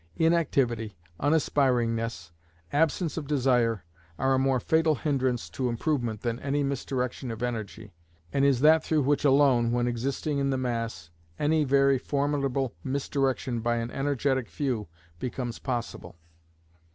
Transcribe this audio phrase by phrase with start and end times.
[0.17, 2.31] Inactivity, unaspiringness,
[2.73, 3.83] absence of desire,
[4.17, 7.93] are a more fatal hindrance to improvement than any misdirection of energy,
[8.33, 13.59] and is that through which alone, when existing in the mass, any very formidable misdirection
[13.59, 14.87] by an energetic few
[15.19, 16.15] becomes possible.